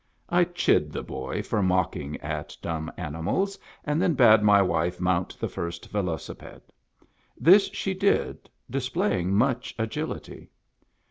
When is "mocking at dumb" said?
1.61-2.91